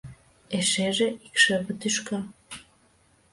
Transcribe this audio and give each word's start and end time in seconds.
Эшеже— 0.57 1.07
икшыве 1.27 1.71
тӱшка. 1.79 2.17